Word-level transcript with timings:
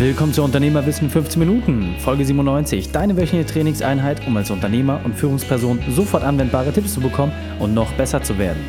Willkommen 0.00 0.32
zu 0.32 0.44
Unternehmerwissen 0.44 1.10
15 1.10 1.40
Minuten, 1.40 1.96
Folge 1.98 2.24
97, 2.24 2.92
deine 2.92 3.16
wöchentliche 3.16 3.46
Trainingseinheit, 3.52 4.24
um 4.28 4.36
als 4.36 4.48
Unternehmer 4.48 5.00
und 5.02 5.16
Führungsperson 5.16 5.80
sofort 5.90 6.22
anwendbare 6.22 6.72
Tipps 6.72 6.94
zu 6.94 7.00
bekommen 7.00 7.32
und 7.58 7.74
noch 7.74 7.92
besser 7.94 8.22
zu 8.22 8.38
werden. 8.38 8.64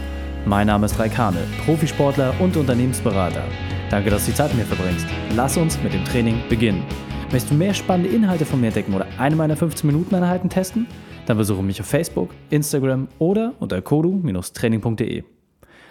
Mein 0.48 0.66
Name 0.66 0.88
ist 0.88 0.98
Raikane, 0.98 1.38
Profisportler 1.66 2.34
und 2.40 2.58
Unternehmensberater. 2.58 3.44
Danke, 3.92 4.10
dass 4.10 4.26
du 4.26 4.32
die 4.32 4.38
Zeit 4.38 4.50
mit 4.56 4.68
mir 4.68 4.76
verbringst. 4.76 5.06
Lass 5.36 5.56
uns 5.56 5.80
mit 5.84 5.94
dem 5.94 6.04
Training 6.04 6.42
beginnen. 6.50 6.84
Möchtest 7.32 7.52
du 7.52 7.54
mehr 7.54 7.76
spannende 7.76 8.10
Inhalte 8.10 8.44
von 8.44 8.60
mir 8.60 8.68
entdecken 8.68 8.96
oder 8.96 9.06
eine 9.20 9.36
meiner 9.36 9.56
15-Minuten-Einheiten 9.56 10.50
testen? 10.50 10.88
Dann 11.28 11.38
besuche 11.38 11.62
mich 11.62 11.80
auf 11.80 11.86
Facebook, 11.86 12.32
Instagram 12.50 13.08
oder 13.20 13.54
unter 13.60 13.84
kodu-training.de. 13.84 15.26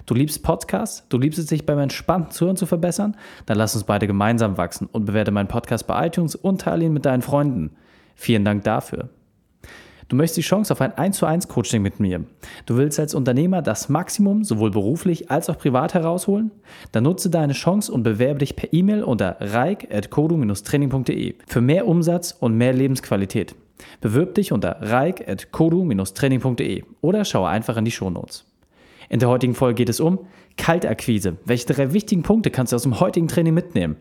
Du 0.08 0.14
liebst 0.14 0.42
Podcasts? 0.42 1.06
Du 1.10 1.18
liebst 1.18 1.38
es, 1.38 1.48
sich 1.48 1.66
beim 1.66 1.78
entspannten 1.78 2.30
Zuhören 2.30 2.56
zu 2.56 2.64
verbessern? 2.64 3.14
Dann 3.44 3.58
lass 3.58 3.74
uns 3.74 3.84
beide 3.84 4.06
gemeinsam 4.06 4.56
wachsen 4.56 4.88
und 4.90 5.04
bewerte 5.04 5.32
meinen 5.32 5.48
Podcast 5.48 5.86
bei 5.86 6.06
iTunes 6.06 6.34
und 6.34 6.62
teile 6.62 6.86
ihn 6.86 6.94
mit 6.94 7.04
deinen 7.04 7.20
Freunden. 7.20 7.72
Vielen 8.14 8.42
Dank 8.42 8.64
dafür. 8.64 9.10
Du 10.08 10.16
möchtest 10.16 10.38
die 10.38 10.42
Chance 10.42 10.72
auf 10.72 10.80
ein 10.80 10.96
1 10.96 11.18
zu 11.18 11.26
1 11.26 11.48
Coaching 11.48 11.82
mit 11.82 12.00
mir. 12.00 12.24
Du 12.64 12.78
willst 12.78 12.98
als 12.98 13.14
Unternehmer 13.14 13.60
das 13.60 13.90
Maximum 13.90 14.44
sowohl 14.44 14.70
beruflich 14.70 15.30
als 15.30 15.50
auch 15.50 15.58
privat 15.58 15.92
herausholen? 15.92 16.52
Dann 16.92 17.04
nutze 17.04 17.28
deine 17.28 17.52
Chance 17.52 17.92
und 17.92 18.02
bewerbe 18.02 18.38
dich 18.38 18.56
per 18.56 18.72
E-Mail 18.72 19.04
unter 19.04 19.36
reik.kodu-training.de 19.40 21.34
für 21.46 21.60
mehr 21.60 21.86
Umsatz 21.86 22.34
und 22.40 22.56
mehr 22.56 22.72
Lebensqualität. 22.72 23.54
Bewirb 24.00 24.36
dich 24.36 24.52
unter 24.52 24.78
reik.kodu-training.de 24.80 26.84
oder 27.02 27.26
schaue 27.26 27.50
einfach 27.50 27.76
in 27.76 27.84
die 27.84 27.90
Shownotes. 27.90 28.46
In 29.08 29.20
der 29.20 29.28
heutigen 29.28 29.54
Folge 29.54 29.76
geht 29.76 29.88
es 29.88 30.00
um 30.00 30.20
Kaltakquise. 30.56 31.38
Welche 31.44 31.66
drei 31.66 31.92
wichtigen 31.92 32.22
Punkte 32.22 32.50
kannst 32.50 32.72
du 32.72 32.76
aus 32.76 32.82
dem 32.82 33.00
heutigen 33.00 33.28
Training 33.28 33.54
mitnehmen? 33.54 33.96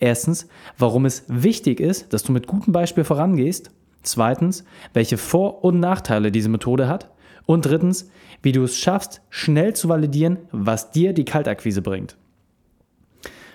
Erstens, 0.00 0.48
warum 0.76 1.06
es 1.06 1.24
wichtig 1.28 1.80
ist, 1.80 2.12
dass 2.12 2.24
du 2.24 2.32
mit 2.32 2.46
gutem 2.46 2.72
Beispiel 2.72 3.04
vorangehst. 3.04 3.70
Zweitens, 4.02 4.64
welche 4.94 5.16
Vor- 5.16 5.64
und 5.64 5.80
Nachteile 5.80 6.32
diese 6.32 6.48
Methode 6.48 6.88
hat. 6.88 7.10
Und 7.46 7.66
drittens, 7.66 8.10
wie 8.42 8.52
du 8.52 8.64
es 8.64 8.76
schaffst, 8.76 9.22
schnell 9.30 9.74
zu 9.74 9.88
validieren, 9.88 10.38
was 10.50 10.90
dir 10.90 11.12
die 11.12 11.24
Kaltakquise 11.24 11.82
bringt. 11.82 12.16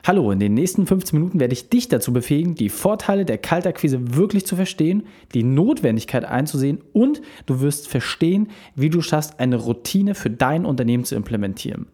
Hallo, 0.06 0.32
in 0.32 0.40
den 0.40 0.54
nächsten 0.54 0.86
15 0.86 1.18
Minuten 1.18 1.40
werde 1.40 1.54
ich 1.54 1.70
dich 1.70 1.88
dazu 1.88 2.12
befähigen, 2.12 2.56
die 2.56 2.68
Vorteile 2.68 3.24
der 3.24 3.38
Kaltakquise 3.38 4.18
wirklich 4.18 4.46
zu 4.46 4.58
verstehen, 4.58 5.04
die 5.34 5.44
Notwendigkeit 5.44 6.26
einzusehen 6.26 6.82
und 6.92 7.22
du 7.46 7.62
wirst 7.62 7.88
verstehen, 7.88 8.50
wie 8.76 8.90
du 8.90 9.00
schaffst, 9.00 9.40
eine 9.40 9.56
Routine 9.56 10.14
für 10.14 10.30
dein 10.30 10.66
Unternehmen 10.66 11.06
zu 11.06 11.16
implementieren. 11.16 11.88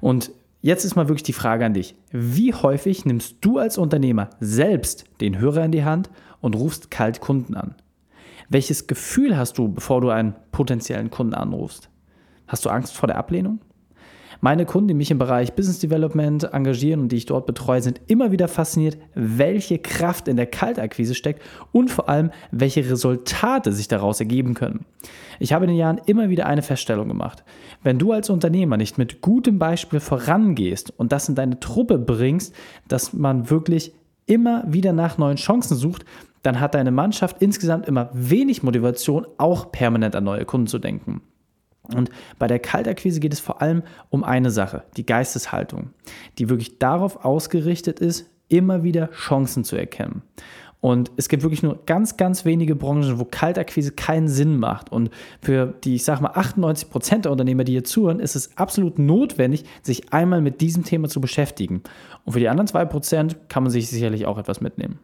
Und 0.00 0.30
jetzt 0.62 0.86
ist 0.86 0.96
mal 0.96 1.08
wirklich 1.08 1.22
die 1.22 1.34
Frage 1.34 1.66
an 1.66 1.74
dich. 1.74 1.96
Wie 2.10 2.54
häufig 2.54 3.04
nimmst 3.04 3.36
du 3.42 3.58
als 3.58 3.76
Unternehmer 3.76 4.30
selbst 4.40 5.04
den 5.20 5.38
Hörer 5.38 5.66
in 5.66 5.72
die 5.72 5.84
Hand 5.84 6.08
und 6.40 6.56
rufst 6.56 6.90
kalt 6.90 7.20
Kunden 7.20 7.56
an? 7.56 7.74
Welches 8.48 8.86
Gefühl 8.86 9.36
hast 9.36 9.58
du, 9.58 9.68
bevor 9.68 10.00
du 10.00 10.08
einen 10.08 10.34
potenziellen 10.50 11.10
Kunden 11.10 11.34
anrufst? 11.34 11.90
Hast 12.46 12.64
du 12.64 12.70
Angst 12.70 12.96
vor 12.96 13.06
der 13.06 13.18
Ablehnung? 13.18 13.60
Meine 14.40 14.66
Kunden, 14.66 14.88
die 14.88 14.94
mich 14.94 15.10
im 15.10 15.18
Bereich 15.18 15.54
Business 15.54 15.78
Development 15.78 16.44
engagieren 16.52 17.00
und 17.00 17.12
die 17.12 17.16
ich 17.16 17.26
dort 17.26 17.46
betreue, 17.46 17.82
sind 17.82 18.00
immer 18.06 18.32
wieder 18.32 18.48
fasziniert, 18.48 18.98
welche 19.14 19.78
Kraft 19.78 20.28
in 20.28 20.36
der 20.36 20.46
Kaltakquise 20.46 21.14
steckt 21.14 21.42
und 21.72 21.90
vor 21.90 22.08
allem, 22.08 22.30
welche 22.50 22.88
Resultate 22.88 23.72
sich 23.72 23.88
daraus 23.88 24.20
ergeben 24.20 24.54
können. 24.54 24.84
Ich 25.38 25.52
habe 25.52 25.64
in 25.64 25.70
den 25.70 25.78
Jahren 25.78 26.00
immer 26.06 26.28
wieder 26.28 26.46
eine 26.46 26.62
Feststellung 26.62 27.08
gemacht. 27.08 27.44
Wenn 27.82 27.98
du 27.98 28.12
als 28.12 28.30
Unternehmer 28.30 28.76
nicht 28.76 28.98
mit 28.98 29.20
gutem 29.20 29.58
Beispiel 29.58 30.00
vorangehst 30.00 30.92
und 30.96 31.12
das 31.12 31.28
in 31.28 31.34
deine 31.34 31.60
Truppe 31.60 31.98
bringst, 31.98 32.54
dass 32.88 33.12
man 33.12 33.50
wirklich 33.50 33.92
immer 34.26 34.64
wieder 34.66 34.92
nach 34.92 35.18
neuen 35.18 35.36
Chancen 35.36 35.76
sucht, 35.76 36.04
dann 36.42 36.60
hat 36.60 36.74
deine 36.74 36.90
Mannschaft 36.90 37.40
insgesamt 37.40 37.88
immer 37.88 38.10
wenig 38.12 38.62
Motivation, 38.62 39.26
auch 39.38 39.72
permanent 39.72 40.14
an 40.14 40.24
neue 40.24 40.44
Kunden 40.44 40.66
zu 40.66 40.78
denken. 40.78 41.22
Und 41.92 42.10
bei 42.38 42.46
der 42.46 42.58
Kaltakquise 42.58 43.20
geht 43.20 43.32
es 43.32 43.40
vor 43.40 43.60
allem 43.60 43.82
um 44.10 44.24
eine 44.24 44.50
Sache, 44.50 44.84
die 44.96 45.04
Geisteshaltung, 45.04 45.90
die 46.38 46.48
wirklich 46.48 46.78
darauf 46.78 47.24
ausgerichtet 47.24 48.00
ist, 48.00 48.30
immer 48.48 48.82
wieder 48.82 49.10
Chancen 49.12 49.64
zu 49.64 49.76
erkennen. 49.76 50.22
Und 50.84 51.10
es 51.16 51.30
gibt 51.30 51.42
wirklich 51.42 51.62
nur 51.62 51.80
ganz, 51.86 52.18
ganz 52.18 52.44
wenige 52.44 52.76
Branchen, 52.76 53.18
wo 53.18 53.24
Kaltakquise 53.24 53.92
keinen 53.92 54.28
Sinn 54.28 54.58
macht. 54.58 54.92
Und 54.92 55.08
für 55.40 55.72
die, 55.82 55.94
ich 55.94 56.04
sag 56.04 56.20
mal, 56.20 56.32
98 56.34 56.90
Prozent 56.90 57.24
der 57.24 57.32
Unternehmer, 57.32 57.64
die 57.64 57.72
hier 57.72 57.84
zuhören, 57.84 58.20
ist 58.20 58.36
es 58.36 58.54
absolut 58.58 58.98
notwendig, 58.98 59.64
sich 59.80 60.12
einmal 60.12 60.42
mit 60.42 60.60
diesem 60.60 60.84
Thema 60.84 61.08
zu 61.08 61.22
beschäftigen. 61.22 61.82
Und 62.26 62.34
für 62.34 62.38
die 62.38 62.50
anderen 62.50 62.66
zwei 62.66 62.84
Prozent 62.84 63.48
kann 63.48 63.62
man 63.62 63.72
sich 63.72 63.88
sicherlich 63.88 64.26
auch 64.26 64.36
etwas 64.36 64.60
mitnehmen. 64.60 64.98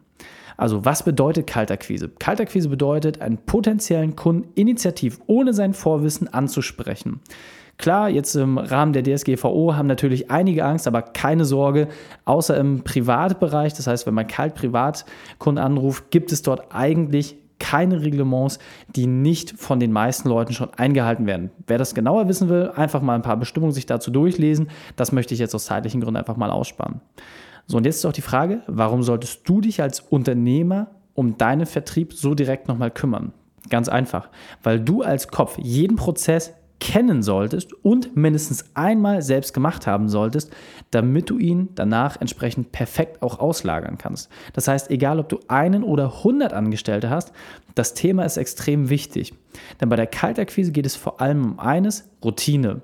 Also 0.57 0.85
was 0.85 1.03
bedeutet 1.03 1.47
Kaltakquise? 1.47 2.09
Kaltakquise 2.19 2.69
bedeutet, 2.69 3.21
einen 3.21 3.37
potenziellen 3.37 4.15
Kunden 4.15 4.49
initiativ 4.55 5.19
ohne 5.27 5.53
sein 5.53 5.73
Vorwissen 5.73 6.27
anzusprechen. 6.33 7.21
Klar, 7.81 8.09
jetzt 8.09 8.35
im 8.35 8.59
Rahmen 8.59 8.93
der 8.93 9.01
DSGVO 9.01 9.75
haben 9.75 9.87
natürlich 9.87 10.29
einige 10.29 10.63
Angst, 10.63 10.87
aber 10.87 11.01
keine 11.01 11.45
Sorge, 11.45 11.87
außer 12.25 12.55
im 12.55 12.83
Privatbereich, 12.83 13.73
das 13.73 13.87
heißt, 13.87 14.05
wenn 14.05 14.13
man 14.13 14.27
kalt 14.27 14.53
Privatkunden 14.53 15.63
anruft, 15.63 16.11
gibt 16.11 16.31
es 16.31 16.43
dort 16.43 16.75
eigentlich 16.75 17.37
keine 17.61 18.01
Reglements, 18.01 18.57
die 18.95 19.05
nicht 19.05 19.51
von 19.51 19.79
den 19.79 19.91
meisten 19.91 20.27
Leuten 20.27 20.51
schon 20.53 20.73
eingehalten 20.73 21.27
werden. 21.27 21.51
Wer 21.67 21.77
das 21.77 21.93
genauer 21.93 22.27
wissen 22.27 22.49
will, 22.49 22.71
einfach 22.75 23.01
mal 23.01 23.15
ein 23.15 23.21
paar 23.21 23.37
Bestimmungen 23.37 23.71
sich 23.71 23.85
dazu 23.85 24.09
durchlesen. 24.09 24.69
Das 24.95 25.11
möchte 25.11 25.35
ich 25.35 25.39
jetzt 25.39 25.53
aus 25.53 25.65
zeitlichen 25.65 26.01
Gründen 26.01 26.17
einfach 26.17 26.37
mal 26.37 26.49
aussparen. 26.49 27.01
So, 27.67 27.77
und 27.77 27.85
jetzt 27.85 27.97
ist 27.97 28.05
auch 28.05 28.13
die 28.13 28.21
Frage, 28.21 28.63
warum 28.65 29.03
solltest 29.03 29.47
du 29.47 29.61
dich 29.61 29.81
als 29.81 29.99
Unternehmer 29.99 30.87
um 31.13 31.37
deinen 31.37 31.67
Vertrieb 31.67 32.13
so 32.13 32.33
direkt 32.33 32.67
nochmal 32.67 32.89
kümmern? 32.89 33.31
Ganz 33.69 33.87
einfach, 33.87 34.29
weil 34.63 34.79
du 34.79 35.03
als 35.03 35.27
Kopf 35.27 35.59
jeden 35.59 35.95
Prozess 35.95 36.53
kennen 36.81 37.21
solltest 37.21 37.73
und 37.85 38.17
mindestens 38.17 38.65
einmal 38.73 39.21
selbst 39.21 39.53
gemacht 39.53 39.87
haben 39.87 40.09
solltest, 40.09 40.51
damit 40.89 41.29
du 41.29 41.37
ihn 41.37 41.69
danach 41.75 42.19
entsprechend 42.19 42.73
perfekt 42.73 43.21
auch 43.21 43.39
auslagern 43.39 43.97
kannst. 43.97 44.29
Das 44.53 44.67
heißt, 44.67 44.89
egal 44.89 45.19
ob 45.19 45.29
du 45.29 45.39
einen 45.47 45.83
oder 45.83 46.05
100 46.17 46.51
Angestellte 46.51 47.09
hast, 47.09 47.31
das 47.75 47.93
Thema 47.93 48.25
ist 48.25 48.35
extrem 48.35 48.89
wichtig. 48.89 49.33
Denn 49.79 49.89
bei 49.89 49.95
der 49.95 50.07
Kaltakquise 50.07 50.71
geht 50.71 50.87
es 50.87 50.95
vor 50.95 51.21
allem 51.21 51.51
um 51.51 51.59
eines, 51.59 52.09
Routine. 52.23 52.81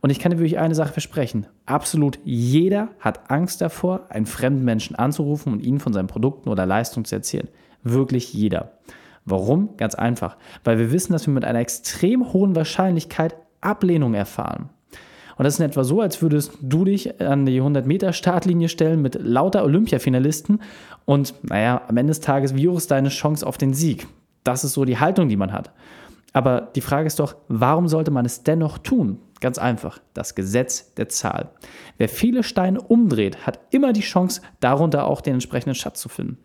Und 0.00 0.10
ich 0.10 0.20
kann 0.20 0.30
dir 0.30 0.38
wirklich 0.38 0.58
eine 0.58 0.74
Sache 0.74 0.92
versprechen. 0.92 1.46
Absolut 1.66 2.20
jeder 2.24 2.90
hat 3.00 3.30
Angst 3.30 3.62
davor, 3.62 4.06
einen 4.10 4.26
fremden 4.26 4.64
Menschen 4.64 4.94
anzurufen 4.94 5.52
und 5.52 5.60
ihnen 5.60 5.80
von 5.80 5.92
seinen 5.92 6.06
Produkten 6.06 6.50
oder 6.50 6.66
Leistungen 6.66 7.06
zu 7.06 7.16
erzählen. 7.16 7.48
Wirklich 7.82 8.32
jeder. 8.32 8.72
Warum? 9.30 9.76
Ganz 9.76 9.94
einfach. 9.94 10.36
Weil 10.64 10.78
wir 10.78 10.92
wissen, 10.92 11.12
dass 11.12 11.26
wir 11.26 11.34
mit 11.34 11.44
einer 11.44 11.58
extrem 11.60 12.32
hohen 12.32 12.56
Wahrscheinlichkeit 12.56 13.36
Ablehnung 13.60 14.14
erfahren. 14.14 14.70
Und 15.36 15.44
das 15.44 15.54
ist 15.54 15.60
in 15.60 15.66
etwa 15.66 15.84
so, 15.84 16.00
als 16.00 16.20
würdest 16.20 16.58
du 16.60 16.84
dich 16.84 17.20
an 17.20 17.46
die 17.46 17.62
100-Meter-Startlinie 17.62 18.68
stellen 18.68 19.00
mit 19.00 19.14
lauter 19.20 19.62
Olympiafinalisten 19.62 20.60
und, 21.04 21.32
naja, 21.42 21.82
am 21.86 21.96
Ende 21.96 22.10
des 22.10 22.20
Tages, 22.20 22.56
wie 22.56 22.68
hoch 22.68 22.76
ist 22.76 22.90
deine 22.90 23.08
Chance 23.08 23.46
auf 23.46 23.56
den 23.56 23.72
Sieg? 23.72 24.08
Das 24.42 24.64
ist 24.64 24.72
so 24.72 24.84
die 24.84 24.98
Haltung, 24.98 25.28
die 25.28 25.36
man 25.36 25.52
hat. 25.52 25.72
Aber 26.32 26.68
die 26.74 26.80
Frage 26.80 27.06
ist 27.06 27.20
doch, 27.20 27.36
warum 27.46 27.86
sollte 27.86 28.10
man 28.10 28.26
es 28.26 28.42
dennoch 28.42 28.78
tun? 28.78 29.20
Ganz 29.40 29.58
einfach, 29.58 30.00
das 30.12 30.34
Gesetz 30.34 30.94
der 30.94 31.08
Zahl. 31.08 31.50
Wer 31.96 32.08
viele 32.08 32.42
Steine 32.42 32.80
umdreht, 32.80 33.46
hat 33.46 33.60
immer 33.70 33.92
die 33.92 34.00
Chance, 34.00 34.40
darunter 34.58 35.06
auch 35.06 35.20
den 35.20 35.34
entsprechenden 35.34 35.76
Schatz 35.76 36.00
zu 36.00 36.08
finden. 36.08 36.38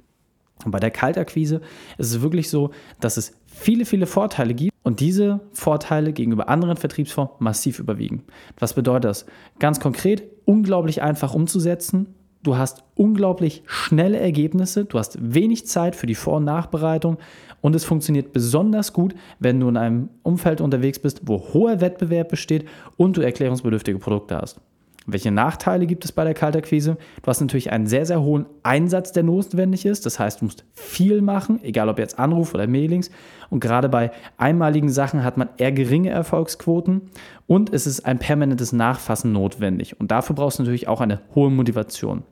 Und 0.66 0.72
bei 0.72 0.79
der 0.79 0.91
Kaltakquise 0.91 1.62
ist 1.97 2.12
es 2.12 2.22
wirklich 2.22 2.50
so, 2.50 2.72
dass 3.00 3.18
es 3.18 3.34
viele, 3.46 3.85
viele 3.85 4.06
Vorteile 4.06 4.53
gibt 4.53 4.74
und 4.84 5.00
diese 5.00 5.40
Vorteile 5.53 6.13
gegenüber 6.13 6.50
anderen 6.50 6.78
Vertriebsformen 6.78 7.34
massiv 7.40 7.79
überwiegen. 7.79 8.24
Was 8.59 8.74
bedeutet 8.74 9.06
das? 9.06 9.25
Ganz 9.59 9.79
konkret, 9.79 10.24
unglaublich 10.46 11.01
einfach 11.01 11.34
umzusetzen, 11.34 12.16
du 12.44 12.57
hast 12.57 12.84
unglaublich 12.96 13.63
schnelle 13.66 14.19
Ergebnisse, 14.19 14.86
du 14.86 15.00
hast 15.00 15.18
wenig 15.21 15.65
Zeit 15.65 15.95
für 15.95 16.07
die 16.07 16.15
Vor- 16.15 16.38
und 16.38 16.44
Nachbereitung 16.44 17.18
und 17.62 17.75
es 17.75 17.86
funktioniert 17.86 18.33
besonders 18.33 18.92
gut, 18.92 19.16
wenn 19.39 19.59
du 19.59 19.69
in 19.69 19.77
einem 19.77 20.09
Umfeld 20.21 20.59
unterwegs 20.59 21.00
bist, 21.00 21.21
wo 21.25 21.39
hoher 21.54 21.80
Wettbewerb 21.80 22.30
besteht 22.30 22.66
und 22.98 23.16
du 23.16 23.21
erklärungsbedürftige 23.21 24.00
Produkte 24.00 24.38
hast. 24.38 24.59
Welche 25.05 25.31
Nachteile 25.31 25.85
gibt 25.85 26.05
es 26.05 26.11
bei 26.11 26.23
der 26.23 26.33
Kaltakquise? 26.33 26.97
Du 27.21 27.27
hast 27.27 27.41
natürlich 27.41 27.71
einen 27.71 27.88
sehr, 27.88 28.05
sehr 28.05 28.21
hohen 28.21 28.45
Einsatz, 28.63 29.11
der 29.11 29.23
notwendig 29.23 29.85
ist. 29.85 30.05
Das 30.05 30.19
heißt, 30.19 30.41
du 30.41 30.45
musst 30.45 30.63
viel 30.73 31.21
machen, 31.21 31.59
egal 31.63 31.89
ob 31.89 32.00
jetzt 32.00 32.19
Anruf 32.19 32.53
oder 32.53 32.67
Mailings. 32.67 33.11
Und 33.50 33.59
gerade 33.59 33.89
bei 33.89 34.11
einmaligen 34.38 34.89
Sachen 34.89 35.23
hat 35.23 35.38
man 35.38 35.50
eher 35.57 35.71
geringe 35.71 36.09
Erfolgsquoten 36.09 37.01
und 37.47 37.73
es 37.73 37.85
ist 37.85 38.05
ein 38.05 38.19
permanentes 38.19 38.71
Nachfassen 38.71 39.31
notwendig. 39.31 40.00
Und 40.00 40.11
dafür 40.11 40.35
brauchst 40.35 40.59
du 40.59 40.63
natürlich 40.63 40.88
auch 40.88 41.01
eine 41.01 41.19
hohe 41.35 41.51
Motivation. 41.51 42.23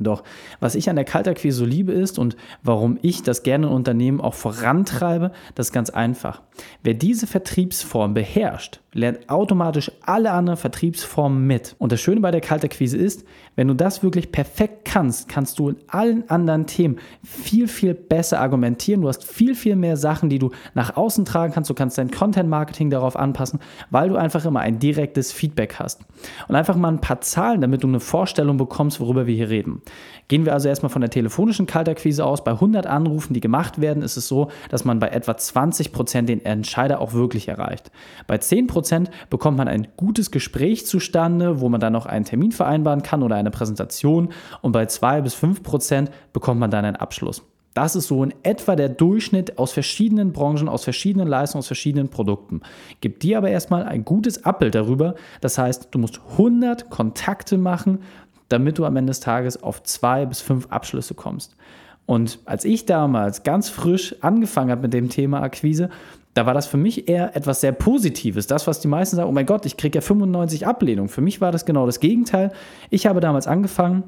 Doch 0.00 0.24
was 0.60 0.74
ich 0.74 0.88
an 0.88 0.96
der 0.96 1.04
Kaltakquise 1.04 1.58
so 1.58 1.64
liebe 1.64 1.92
ist 1.92 2.18
und 2.18 2.36
warum 2.62 2.98
ich 3.02 3.22
das 3.22 3.42
gerne 3.42 3.66
in 3.66 3.72
Unternehmen 3.72 4.20
auch 4.20 4.34
vorantreibe, 4.34 5.30
das 5.54 5.68
ist 5.68 5.72
ganz 5.72 5.90
einfach. 5.90 6.42
Wer 6.82 6.94
diese 6.94 7.26
Vertriebsform 7.26 8.14
beherrscht, 8.14 8.80
lernt 8.92 9.28
automatisch 9.28 9.92
alle 10.04 10.32
anderen 10.32 10.56
Vertriebsformen 10.56 11.46
mit. 11.46 11.76
Und 11.78 11.92
das 11.92 12.00
Schöne 12.00 12.20
bei 12.20 12.30
der 12.30 12.40
Kaltakquise 12.40 12.96
ist, 12.96 13.24
wenn 13.54 13.68
du 13.68 13.74
das 13.74 14.02
wirklich 14.02 14.32
perfekt 14.32 14.84
kannst, 14.84 15.28
kannst 15.28 15.58
du 15.58 15.68
in 15.68 15.76
allen 15.88 16.28
anderen 16.28 16.66
Themen 16.66 16.98
viel, 17.22 17.68
viel 17.68 17.94
besser 17.94 18.40
argumentieren. 18.40 19.02
Du 19.02 19.08
hast 19.08 19.24
viel, 19.24 19.54
viel 19.54 19.76
mehr 19.76 19.96
Sachen, 19.96 20.28
die 20.28 20.38
du 20.38 20.50
nach 20.74 20.96
außen 20.96 21.24
tragen 21.24 21.52
kannst. 21.52 21.70
Du 21.70 21.74
kannst 21.74 21.98
dein 21.98 22.10
Content-Marketing 22.10 22.90
darauf 22.90 23.16
anpassen, 23.16 23.60
weil 23.90 24.08
du 24.08 24.16
einfach 24.16 24.44
immer 24.44 24.60
ein 24.60 24.78
direktes 24.78 25.32
Feedback 25.32 25.76
hast. 25.78 26.00
Und 26.48 26.56
einfach 26.56 26.76
mal 26.76 26.88
ein 26.88 27.00
paar 27.00 27.20
Zahlen, 27.20 27.60
damit 27.60 27.82
du 27.82 27.88
eine 27.88 28.00
Vorstellung 28.00 28.56
bekommst, 28.56 28.98
worüber 28.98 29.26
wir 29.26 29.34
hier 29.34 29.50
reden. 29.50 29.82
Gehen 30.28 30.44
wir 30.44 30.52
also 30.52 30.68
erstmal 30.68 30.90
von 30.90 31.00
der 31.00 31.10
telefonischen 31.10 31.66
Kaltakquise 31.66 32.24
aus. 32.24 32.44
Bei 32.44 32.52
100 32.52 32.86
Anrufen, 32.86 33.34
die 33.34 33.40
gemacht 33.40 33.80
werden, 33.80 34.02
ist 34.02 34.16
es 34.16 34.26
so, 34.26 34.50
dass 34.68 34.84
man 34.84 34.98
bei 35.00 35.08
etwa 35.08 35.36
20 35.36 35.92
Prozent 35.92 36.28
den 36.28 36.44
Entscheider 36.52 37.00
auch 37.00 37.12
wirklich 37.12 37.48
erreicht. 37.48 37.90
Bei 38.26 38.38
10 38.38 38.66
Prozent 38.66 39.10
bekommt 39.30 39.58
man 39.58 39.68
ein 39.68 39.88
gutes 39.96 40.30
Gespräch 40.30 40.86
zustande, 40.86 41.60
wo 41.60 41.68
man 41.68 41.80
dann 41.80 41.92
noch 41.92 42.06
einen 42.06 42.24
Termin 42.24 42.52
vereinbaren 42.52 43.02
kann 43.02 43.22
oder 43.22 43.36
eine 43.36 43.50
Präsentation. 43.50 44.30
Und 44.62 44.72
bei 44.72 44.86
2 44.86 45.22
bis 45.22 45.34
5 45.34 45.62
Prozent 45.62 46.10
bekommt 46.32 46.60
man 46.60 46.70
dann 46.70 46.84
einen 46.84 46.96
Abschluss. 46.96 47.42
Das 47.74 47.94
ist 47.94 48.08
so 48.08 48.24
in 48.24 48.34
etwa 48.42 48.74
der 48.74 48.88
Durchschnitt 48.88 49.58
aus 49.58 49.72
verschiedenen 49.72 50.32
Branchen, 50.32 50.68
aus 50.68 50.82
verschiedenen 50.82 51.28
Leistungen, 51.28 51.60
aus 51.60 51.68
verschiedenen 51.68 52.08
Produkten. 52.08 52.62
Gibt 53.00 53.22
dir 53.22 53.38
aber 53.38 53.50
erstmal 53.50 53.84
ein 53.84 54.04
gutes 54.04 54.44
Abbild 54.44 54.74
darüber. 54.74 55.14
Das 55.40 55.56
heißt, 55.56 55.88
du 55.92 55.98
musst 55.98 56.20
100 56.32 56.90
Kontakte 56.90 57.58
machen, 57.58 58.00
damit 58.48 58.78
du 58.78 58.84
am 58.84 58.96
Ende 58.96 59.10
des 59.10 59.20
Tages 59.20 59.62
auf 59.62 59.84
zwei 59.84 60.26
bis 60.26 60.40
fünf 60.40 60.66
Abschlüsse 60.66 61.14
kommst. 61.14 61.56
Und 62.06 62.40
als 62.44 62.64
ich 62.64 62.86
damals 62.86 63.44
ganz 63.44 63.68
frisch 63.68 64.16
angefangen 64.20 64.72
habe 64.72 64.82
mit 64.82 64.92
dem 64.92 65.08
Thema 65.08 65.42
Akquise, 65.42 65.90
da 66.34 66.46
war 66.46 66.54
das 66.54 66.66
für 66.66 66.76
mich 66.76 67.08
eher 67.08 67.36
etwas 67.36 67.60
sehr 67.60 67.72
Positives. 67.72 68.46
Das, 68.46 68.66
was 68.66 68.80
die 68.80 68.88
meisten 68.88 69.16
sagen, 69.16 69.28
oh 69.28 69.32
mein 69.32 69.46
Gott, 69.46 69.66
ich 69.66 69.76
kriege 69.76 69.98
ja 69.98 70.02
95 70.02 70.66
Ablehnungen. 70.66 71.08
Für 71.08 71.20
mich 71.20 71.40
war 71.40 71.52
das 71.52 71.64
genau 71.64 71.86
das 71.86 72.00
Gegenteil. 72.00 72.52
Ich 72.88 73.06
habe 73.06 73.20
damals 73.20 73.46
angefangen 73.46 74.04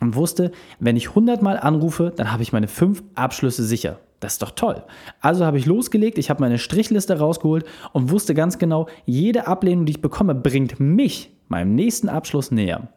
und 0.00 0.14
wusste, 0.14 0.52
wenn 0.78 0.96
ich 0.96 1.08
100 1.10 1.42
Mal 1.42 1.58
anrufe, 1.58 2.12
dann 2.14 2.32
habe 2.32 2.42
ich 2.42 2.52
meine 2.52 2.68
fünf 2.68 3.02
Abschlüsse 3.14 3.64
sicher. 3.64 3.98
Das 4.20 4.34
ist 4.34 4.42
doch 4.42 4.52
toll. 4.52 4.82
Also 5.20 5.44
habe 5.44 5.58
ich 5.58 5.66
losgelegt, 5.66 6.18
ich 6.18 6.30
habe 6.30 6.40
meine 6.40 6.58
Strichliste 6.58 7.18
rausgeholt 7.18 7.66
und 7.92 8.10
wusste 8.10 8.34
ganz 8.34 8.58
genau, 8.58 8.86
jede 9.04 9.46
Ablehnung, 9.46 9.86
die 9.86 9.92
ich 9.92 10.00
bekomme, 10.00 10.34
bringt 10.34 10.80
mich 10.80 11.30
meinem 11.48 11.74
nächsten 11.74 12.08
Abschluss 12.08 12.50
näher. 12.50 12.88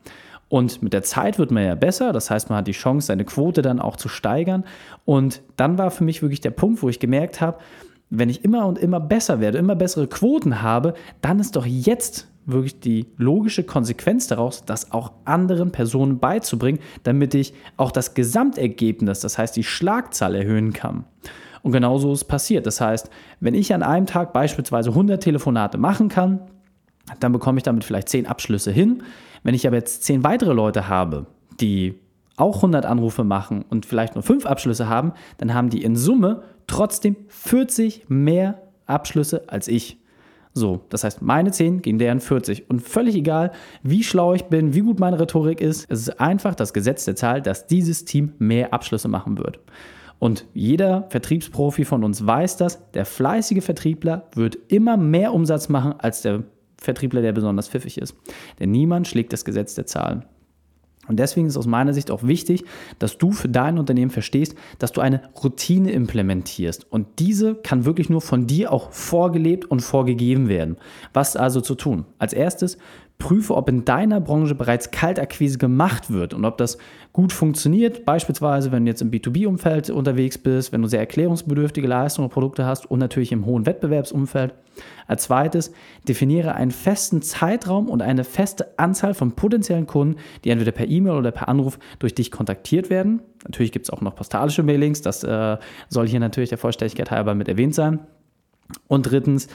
Und 0.48 0.81
mit 0.81 0.94
der 0.94 1.04
Zeit 1.04 1.38
wird 1.38 1.51
man 1.51 1.63
ja 1.63 1.75
besser, 1.75 2.12
das 2.12 2.31
heißt, 2.31 2.50
man 2.50 2.60
hat 2.60 2.68
die 2.68 2.72
Chance, 2.72 3.07
seine 3.07 3.24
Quote 3.24 3.62
dann 3.62 3.80
auch 3.80 3.98
zu 3.98 4.10
steigern. 4.10 4.63
Und 5.06 5.42
dann 5.57 5.77
war 5.77 5.92
für 5.92 6.04
mich 6.04 6.22
wirklich 6.22 6.42
der 6.42 6.51
Punkt, 6.51 6.81
wo 6.81 6.89
ich 6.89 7.00
gemerkt 7.00 7.39
habe, 7.39 7.60
wenn 8.10 8.30
ich 8.30 8.44
immer 8.44 8.66
und 8.66 8.78
immer 8.78 9.00
besser 9.00 9.40
werde, 9.40 9.58
immer 9.58 9.76
bessere 9.76 10.08
Quoten 10.08 10.62
habe, 10.62 10.94
dann 11.22 11.40
ist 11.40 11.56
doch 11.56 11.66
jetzt 11.66 12.28
wirklich 12.46 12.80
die 12.80 13.06
logische 13.18 13.64
Konsequenz 13.64 14.28
daraus, 14.28 14.66
das 14.66 14.92
auch 14.92 15.12
anderen 15.26 15.72
Personen 15.72 16.20
beizubringen, 16.20 16.80
damit 17.04 17.36
ich 17.36 17.54
auch 17.78 17.92
das 17.92 18.16
Gesamtergebnis, 18.16 19.20
das 19.20 19.38
heißt 19.38 19.56
die 19.56 19.64
Schlagzahl 19.64 20.36
erhöhen 20.36 20.74
kann. 20.74 21.06
Und 21.62 21.74
genauso 21.74 22.14
ist 22.14 22.26
passiert. 22.26 22.66
Das 22.66 22.82
heißt, 22.82 23.10
wenn 23.40 23.54
ich 23.54 23.74
an 23.74 23.84
einem 23.84 24.06
Tag 24.06 24.34
beispielsweise 24.34 24.90
100 24.90 25.22
Telefonate 25.22 25.78
machen 25.78 26.08
kann, 26.08 26.40
dann 27.20 27.32
bekomme 27.32 27.58
ich 27.58 27.64
damit 27.64 27.84
vielleicht 27.84 28.10
10 28.10 28.28
Abschlüsse 28.28 28.72
hin. 28.72 29.04
Wenn 29.44 29.56
ich 29.56 29.68
aber 29.68 29.76
jetzt 29.76 30.04
10 30.04 30.24
weitere 30.24 30.54
Leute 30.54 30.88
habe, 30.88 31.26
die 31.60 32.00
auch 32.38 32.58
100 32.58 32.86
Anrufe 32.86 33.24
machen 33.24 33.66
und 33.70 33.86
vielleicht 33.86 34.16
nur 34.16 34.24
5 34.24 34.46
Abschlüsse 34.46 34.88
haben, 34.88 35.14
dann 35.38 35.54
haben 35.54 35.70
die 35.70 35.84
in 35.84 35.96
Summe 35.96 36.44
trotzdem 36.69 37.16
40 37.27 38.06
mehr 38.07 38.62
Abschlüsse 38.86 39.44
als 39.48 39.68
ich. 39.68 39.98
So, 40.54 40.81
das 40.89 41.04
heißt, 41.04 41.21
meine 41.21 41.51
10 41.51 41.81
gegen 41.81 42.00
deren 42.00 42.19
40. 42.19 42.69
Und 42.69 42.81
völlig 42.81 43.16
egal, 43.16 43.51
wie 43.83 44.04
schlau 44.04 44.33
ich 44.33 44.45
bin, 44.45 44.74
wie 44.74 44.81
gut 44.81 45.00
meine 45.00 45.19
Rhetorik 45.19 45.62
ist, 45.62 45.86
es 45.89 46.01
ist 46.01 46.19
einfach 46.19 46.56
das 46.56 46.74
Gesetz 46.74 47.06
der 47.06 47.16
Zahl, 47.16 47.42
dass 47.42 47.68
dieses 47.68 48.06
Team 48.06 48.33
mehr 48.39 48.74
Abschlüsse 48.74 49.07
machen 49.07 49.38
wird. 49.38 49.60
Und 50.18 50.45
jeder 50.54 51.07
Vertriebsprofi 51.10 51.86
von 51.86 52.04
uns 52.04 52.25
weiß 52.25 52.57
das, 52.57 52.92
der 52.92 53.06
fleißige 53.06 53.63
Vertriebler 53.63 54.27
wird 54.36 54.57
immer 54.68 54.98
mehr 54.98 55.33
Umsatz 55.33 55.69
machen 55.69 55.94
als 55.98 56.24
der 56.24 56.44
Vertriebler, 56.77 57.22
der 57.22 57.31
besonders 57.31 57.69
pfiffig 57.69 57.98
ist. 57.98 58.15
Denn 58.60 58.72
niemand 58.72 59.07
schlägt 59.07 59.31
das 59.33 59.45
Gesetz 59.45 59.75
der 59.75 59.86
Zahlen. 59.86 60.25
Und 61.10 61.18
deswegen 61.20 61.48
ist 61.48 61.58
aus 61.58 61.68
meiner 61.68 61.94
Sicht 61.94 62.12
auch 62.12 62.24
wichtig, 62.24 62.64
dass 63.00 63.18
du 63.18 63.32
für 63.32 63.50
dein 63.50 63.78
Unternehmen 63.78 64.12
verstehst, 64.12 64.56
dass 64.78 64.94
du 64.94 65.02
eine 65.02 65.24
Routine 65.44 65.92
implementierst. 65.92 66.86
Und 66.90 67.08
diese 67.20 67.56
kann 67.56 67.84
wirklich 67.84 68.10
nur 68.10 68.22
von 68.22 68.48
dir 68.48 68.72
auch 68.72 68.92
vorgelebt 68.92 69.66
und 69.66 69.82
vorgegeben 69.82 70.48
werden. 70.48 70.78
Was 71.12 71.36
also 71.36 71.60
zu 71.60 71.76
tun? 71.76 72.06
Als 72.20 72.32
erstes 72.32 72.78
prüfe, 73.19 73.56
ob 73.56 73.68
in 73.68 73.83
deiner 73.83 74.21
Branche 74.21 74.56
bereits 74.56 74.92
Kaltakquise 74.92 75.57
gemacht 75.57 76.10
wird 76.10 76.33
und 76.33 76.45
ob 76.45 76.57
das 76.57 76.77
gut 77.12 77.33
funktioniert. 77.33 78.06
Beispielsweise, 78.06 78.71
wenn 78.71 78.86
du 78.86 78.92
jetzt 78.92 79.01
im 79.01 79.12
B2B-Umfeld 79.12 79.89
unterwegs 79.89 80.38
bist, 80.38 80.71
wenn 80.71 80.81
du 80.81 80.88
sehr 80.88 81.01
erklärungsbedürftige 81.01 81.86
Leistungen 81.86 82.27
und 82.27 82.33
Produkte 82.33 82.66
hast 82.66 82.89
und 82.89 83.00
natürlich 83.00 83.33
im 83.33 83.45
hohen 83.45 83.66
Wettbewerbsumfeld. 83.66 84.54
Als 85.06 85.24
zweites, 85.24 85.74
definiere 86.07 86.56
einen 86.56 86.71
festen 86.71 87.21
Zeitraum 87.21 87.89
und 87.89 88.01
eine 88.01 88.24
feste 88.24 88.80
Anzahl 88.80 89.13
von 89.13 89.33
potenziellen 89.33 89.86
Kunden, 89.86 90.15
die 90.45 90.50
entweder 90.50 90.72
per 90.72 90.88
E-Mail 90.88 91.18
oder 91.18 91.31
per 91.31 91.50
Anruf 91.50 91.77
durch 92.00 92.15
dich 92.15 92.31
kontaktiert 92.31 92.89
werden. 92.89 93.22
Natürlich 93.44 93.74
gibt 93.74 93.86
es 93.86 93.89
auch 93.89 94.00
noch 94.00 94.15
postalische 94.15 94.63
Mailings, 94.63 95.01
das 95.01 95.25
äh, 95.25 95.57
soll 95.89 96.07
hier 96.07 96.22
natürlich 96.22 96.50
der 96.50 96.57
Vollständigkeit 96.57 97.12
halber 97.12 97.36
mit 97.36 97.50
erwähnt 97.50 97.75
sein. 97.75 98.00
Und 98.88 99.04
drittens, 99.04 99.48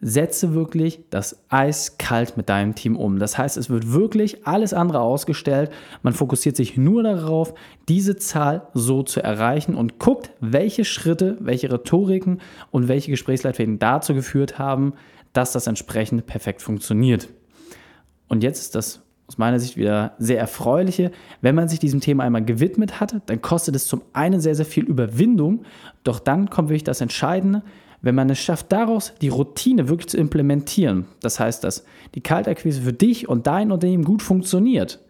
setze 0.00 0.54
wirklich 0.54 1.00
das 1.10 1.42
Eis 1.48 1.98
kalt 1.98 2.36
mit 2.36 2.48
deinem 2.48 2.74
Team 2.76 2.96
um. 2.96 3.18
Das 3.18 3.36
heißt, 3.36 3.56
es 3.56 3.68
wird 3.68 3.92
wirklich 3.92 4.46
alles 4.46 4.72
andere 4.72 5.00
ausgestellt. 5.00 5.70
Man 6.02 6.12
fokussiert 6.12 6.56
sich 6.56 6.76
nur 6.76 7.02
darauf, 7.02 7.52
diese 7.88 8.16
Zahl 8.16 8.68
so 8.74 9.02
zu 9.02 9.20
erreichen 9.20 9.74
und 9.74 9.98
guckt, 9.98 10.30
welche 10.40 10.84
Schritte, 10.84 11.36
welche 11.40 11.72
Rhetoriken 11.72 12.40
und 12.70 12.86
welche 12.86 13.10
Gesprächsleitfäden 13.10 13.80
dazu 13.80 14.14
geführt 14.14 14.58
haben, 14.58 14.92
dass 15.32 15.52
das 15.52 15.66
entsprechend 15.66 16.26
perfekt 16.26 16.62
funktioniert. 16.62 17.28
Und 18.28 18.44
jetzt 18.44 18.60
ist 18.60 18.74
das 18.76 19.02
aus 19.26 19.36
meiner 19.36 19.60
Sicht 19.60 19.76
wieder 19.76 20.14
sehr 20.18 20.38
erfreuliche. 20.38 21.10
Wenn 21.42 21.54
man 21.54 21.68
sich 21.68 21.78
diesem 21.78 22.00
Thema 22.00 22.24
einmal 22.24 22.44
gewidmet 22.44 22.98
hat, 23.00 23.16
dann 23.26 23.42
kostet 23.42 23.76
es 23.76 23.86
zum 23.86 24.02
einen 24.12 24.40
sehr, 24.40 24.54
sehr 24.54 24.64
viel 24.64 24.84
Überwindung, 24.84 25.64
doch 26.02 26.18
dann 26.18 26.48
kommt 26.48 26.70
wirklich 26.70 26.84
das 26.84 27.00
Entscheidende, 27.00 27.62
wenn 28.00 28.14
man 28.14 28.30
es 28.30 28.38
schafft, 28.38 28.72
daraus 28.72 29.12
die 29.20 29.28
Routine 29.28 29.88
wirklich 29.88 30.08
zu 30.08 30.16
implementieren, 30.16 31.06
das 31.20 31.40
heißt, 31.40 31.64
dass 31.64 31.84
die 32.14 32.20
Kaltakquise 32.20 32.82
für 32.82 32.92
dich 32.92 33.28
und 33.28 33.46
dein 33.46 33.72
Unternehmen 33.72 34.04
gut 34.04 34.22
funktioniert, 34.22 35.00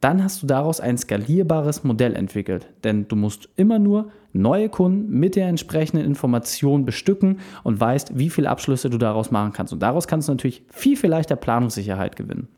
dann 0.00 0.22
hast 0.22 0.42
du 0.42 0.46
daraus 0.46 0.80
ein 0.80 0.98
skalierbares 0.98 1.82
Modell 1.82 2.14
entwickelt. 2.14 2.68
Denn 2.84 3.08
du 3.08 3.16
musst 3.16 3.48
immer 3.56 3.78
nur 3.78 4.10
neue 4.34 4.68
Kunden 4.68 5.18
mit 5.18 5.34
der 5.34 5.48
entsprechenden 5.48 6.04
Information 6.04 6.84
bestücken 6.84 7.40
und 7.62 7.80
weißt, 7.80 8.18
wie 8.18 8.28
viele 8.28 8.50
Abschlüsse 8.50 8.90
du 8.90 8.98
daraus 8.98 9.30
machen 9.30 9.54
kannst. 9.54 9.72
Und 9.72 9.80
daraus 9.80 10.06
kannst 10.06 10.28
du 10.28 10.32
natürlich 10.32 10.62
viel, 10.68 10.98
viel 10.98 11.08
leichter 11.08 11.36
Planungssicherheit 11.36 12.16
gewinnen. 12.16 12.48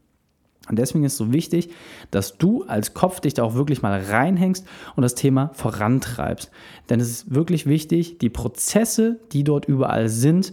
Und 0.68 0.78
deswegen 0.78 1.04
ist 1.04 1.12
es 1.12 1.18
so 1.18 1.32
wichtig, 1.32 1.70
dass 2.10 2.38
du 2.38 2.64
als 2.64 2.94
Kopf 2.94 3.20
dich 3.20 3.34
da 3.34 3.44
auch 3.44 3.54
wirklich 3.54 3.82
mal 3.82 4.00
reinhängst 4.00 4.66
und 4.96 5.02
das 5.02 5.14
Thema 5.14 5.50
vorantreibst. 5.54 6.50
Denn 6.88 7.00
es 7.00 7.08
ist 7.08 7.34
wirklich 7.34 7.66
wichtig, 7.66 8.18
die 8.18 8.30
Prozesse, 8.30 9.20
die 9.32 9.44
dort 9.44 9.66
überall 9.66 10.08
sind, 10.08 10.52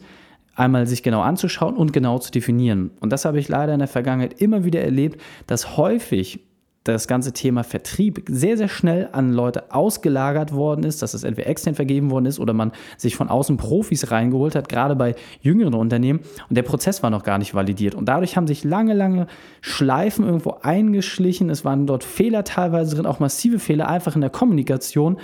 einmal 0.56 0.86
sich 0.88 1.04
genau 1.04 1.22
anzuschauen 1.22 1.76
und 1.76 1.94
genau 1.94 2.20
zu 2.20 2.32
definieren. 2.32 2.92
Und 3.00 3.12
das 3.12 3.26
habe 3.26 3.40
ich 3.40 3.50
leider 3.50 3.74
in 3.74 3.80
der 3.80 3.88
Vergangenheit 3.88 4.40
immer 4.40 4.64
wieder 4.64 4.82
erlebt, 4.82 5.20
dass 5.48 5.78
häufig 5.78 6.42
das 6.84 7.08
ganze 7.08 7.32
Thema 7.32 7.64
Vertrieb 7.64 8.24
sehr, 8.28 8.58
sehr 8.58 8.68
schnell 8.68 9.10
an 9.12 9.32
Leute 9.32 9.72
ausgelagert 9.72 10.54
worden 10.54 10.84
ist, 10.84 11.02
dass 11.02 11.14
es 11.14 11.24
entweder 11.24 11.48
extern 11.48 11.76
vergeben 11.76 12.12
worden 12.12 12.26
ist 12.26 12.40
oder 12.40 12.54
man 12.54 12.72
sich 12.98 13.16
von 13.16 13.30
außen 13.30 13.58
Profis 13.58 14.12
reingeholt 14.12 14.56
hat, 14.56 14.68
gerade 14.68 14.96
bei 14.96 15.16
jüngeren 15.42 15.76
Unternehmen. 15.76 16.20
Und 16.50 16.58
der 16.58 16.64
Prozess 16.64 17.02
war 17.02 17.10
noch 17.10 17.24
gar 17.24 17.38
nicht 17.38 17.54
validiert. 17.54 17.96
Und 17.96 18.06
dadurch 18.06 18.36
haben 18.36 18.48
sich 18.48 18.64
lange, 18.64 18.94
lange 18.94 19.28
Schleifen 19.62 20.26
irgendwo 20.26 20.58
eingeschlichen. 20.62 21.50
Es 21.50 21.64
waren 21.64 21.88
dort 21.88 22.04
Fehler 22.04 22.44
teilweise 22.44 22.96
drin, 22.96 23.06
auch 23.06 23.20
massive 23.20 23.60
Fehler 23.60 23.88
einfach 23.88 24.16
in 24.16 24.22
der 24.22 24.30
Kommunikation, 24.30 25.18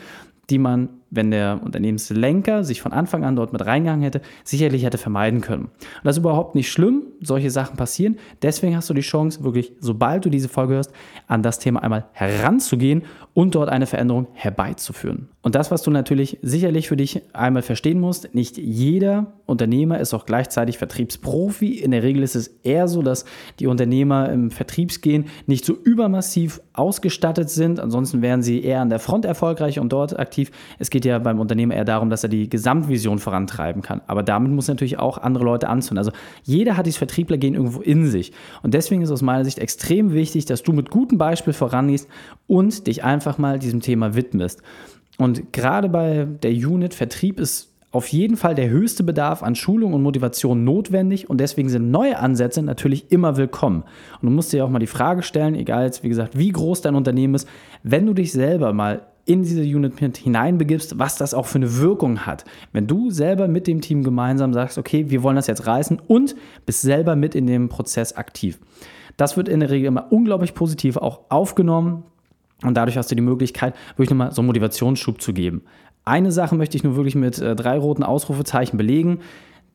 die 0.50 0.60
man 0.60 0.90
wenn 1.12 1.32
der 1.32 1.60
Unternehmenslenker 1.64 2.64
sich 2.64 2.82
von 2.82 2.94
Anfang 2.94 3.24
an 3.24 3.36
dort 3.36 3.54
mit 3.54 3.66
reingegangen 3.66 4.04
hätte, 4.04 4.22
sicherlich 4.44 4.84
hätte 4.84 4.98
vermeiden 4.98 5.42
können. 5.42 5.66
Und 5.66 6.04
das 6.04 6.18
ist 6.18 6.22
überhaupt 6.22 6.56
nicht 6.56 6.72
schlimm, 6.72 7.04
solche 7.22 7.52
Sachen 7.52 7.78
passieren. 7.78 8.18
Deswegen 8.42 8.76
hast 8.76 8.90
du 8.90 8.94
die 8.94 9.02
Chance, 9.02 9.44
wirklich, 9.44 9.74
sobald 9.80 10.26
du 10.26 10.30
diese 10.30 10.50
Folge 10.50 10.76
hörst, 10.76 10.92
an 11.28 11.44
das 11.44 11.60
Thema 11.60 11.84
einmal 11.84 12.06
heranzugehen 12.14 13.04
und 13.34 13.56
dort 13.56 13.70
eine 13.70 13.86
Veränderung 13.86 14.28
herbeizuführen. 14.34 15.30
Und 15.42 15.56
das, 15.56 15.72
was 15.72 15.82
du 15.84 15.92
natürlich 15.92 16.38
sicherlich 16.42 16.90
für 16.90 16.98
dich 16.98 17.22
einmal 17.34 17.62
verstehen 17.62 18.00
musst, 18.00 18.36
nicht 18.36 18.58
jeder 18.58 19.34
Unternehmer 19.46 20.00
ist 20.00 20.14
auch 20.14 20.26
gleichzeitig 20.26 20.78
Vertriebsprofi. 20.78 21.80
In 21.80 21.92
der 21.92 22.04
Regel 22.04 22.24
ist 22.24 22.36
es 22.36 22.48
eher 22.64 22.90
so, 22.90 23.02
dass 23.02 23.24
die 23.60 23.68
Unternehmer 23.68 24.30
im 24.30 24.52
Vertriebsgehen 24.52 25.26
nicht 25.48 25.64
so 25.64 25.74
übermassiv 25.74 26.60
ausgestattet 26.74 27.50
sind. 27.50 27.80
Ansonsten 27.80 28.22
wären 28.22 28.44
sie 28.44 28.62
eher 28.62 28.82
an 28.82 28.90
der 28.90 29.00
Front 29.00 29.24
erfolgreich 29.24 29.80
und 29.80 29.94
dort 29.94 30.20
aktiv. 30.20 30.52
Es 30.78 30.90
geht 30.90 30.99
geht 31.00 31.06
ja 31.06 31.18
beim 31.20 31.40
Unternehmer 31.40 31.76
eher 31.76 31.86
darum, 31.86 32.10
dass 32.10 32.24
er 32.24 32.30
die 32.30 32.50
Gesamtvision 32.50 33.20
vorantreiben 33.20 33.82
kann. 33.82 34.02
Aber 34.06 34.22
damit 34.22 34.52
muss 34.52 34.68
natürlich 34.68 35.00
auch 35.00 35.18
andere 35.18 35.46
Leute 35.46 35.70
anzünden. 35.70 35.98
Also 35.98 36.12
jeder 36.44 36.76
hat 36.76 36.86
dieses 36.86 36.98
Vertrieblergehen 36.98 37.56
irgendwo 37.56 37.80
in 37.80 38.08
sich. 38.08 38.34
Und 38.64 38.74
deswegen 38.74 39.02
ist 39.02 39.12
aus 39.12 39.22
meiner 39.22 39.46
Sicht 39.46 39.60
extrem 39.60 40.12
wichtig, 40.12 40.44
dass 40.44 40.62
du 40.62 40.74
mit 40.74 40.90
gutem 40.90 41.18
Beispiel 41.18 41.54
vorangehst 41.54 42.10
und 42.48 42.86
dich 42.86 43.06
einfach 43.06 43.38
mal 43.38 43.60
diesem 43.60 43.80
Thema 43.80 44.14
widmest. 44.14 44.62
Und 45.18 45.54
gerade 45.54 45.88
bei 45.88 46.28
der 46.44 46.52
Unit 46.52 46.94
Vertrieb 46.94 47.40
ist 47.40 47.70
auf 47.92 48.08
jeden 48.08 48.36
Fall 48.36 48.54
der 48.54 48.70
höchste 48.70 49.04
Bedarf 49.04 49.42
an 49.42 49.56
Schulung 49.56 49.94
und 49.94 50.04
Motivation 50.04 50.66
notwendig 50.66 51.30
und 51.30 51.40
deswegen 51.40 51.70
sind 51.70 51.90
neue 51.90 52.20
Ansätze 52.20 52.62
natürlich 52.62 53.10
immer 53.12 53.38
willkommen. 53.38 53.84
Und 54.22 54.28
du 54.28 54.30
musst 54.30 54.52
dir 54.52 54.66
auch 54.66 54.70
mal 54.70 54.80
die 54.80 54.86
Frage 54.88 55.24
stellen, 55.24 55.56
egal 55.56 55.86
jetzt 55.86 56.04
wie 56.04 56.10
gesagt, 56.10 56.38
wie 56.38 56.52
groß 56.52 56.82
dein 56.82 56.96
Unternehmen 56.96 57.36
ist, 57.36 57.48
wenn 57.84 58.06
du 58.06 58.14
dich 58.14 58.32
selber 58.32 58.74
mal 58.74 59.02
in 59.26 59.44
diese 59.44 59.62
Unit 59.62 60.02
mit 60.02 60.18
hineinbegibst, 60.18 60.98
was 60.98 61.18
das 61.18 61.34
auch 61.34 61.46
für 61.46 61.58
eine 61.58 61.78
Wirkung 61.78 62.26
hat. 62.26 62.46
Wenn 62.72 62.88
du 62.88 63.12
selber 63.12 63.48
mit 63.48 63.68
dem 63.68 63.82
Team 63.82 64.04
gemeinsam 64.04 64.54
sagst, 64.54 64.78
okay, 64.78 65.10
wir 65.10 65.24
wollen 65.24 65.36
das 65.36 65.48
jetzt 65.48 65.68
reißen 65.68 66.02
und 66.08 66.36
bist 66.66 66.82
selber 66.82 67.16
mit 67.16 67.36
in 67.36 67.48
dem 67.48 67.70
Prozess 67.70 68.14
aktiv. 68.14 68.60
Das 69.18 69.38
wird 69.38 69.50
in 69.50 69.60
der 69.60 69.70
Regel 69.70 69.88
immer 69.88 70.12
unglaublich 70.12 70.54
positiv 70.54 70.98
auch 70.98 71.22
aufgenommen. 71.30 72.04
Und 72.64 72.76
dadurch 72.76 72.98
hast 72.98 73.12
du 73.12 73.16
die 73.16 73.22
Möglichkeit, 73.22 73.76
wirklich 73.92 74.10
nochmal 74.10 74.32
so 74.32 74.42
einen 74.42 74.48
Motivationsschub 74.48 75.22
zu 75.22 75.34
geben. 75.34 75.62
Eine 76.06 76.32
Sache 76.32 76.56
möchte 76.56 76.78
ich 76.78 76.84
nur 76.84 76.96
wirklich 76.96 77.16
mit 77.16 77.40
äh, 77.40 77.56
drei 77.56 77.78
roten 77.78 78.04
Ausrufezeichen 78.04 78.78
belegen. 78.78 79.20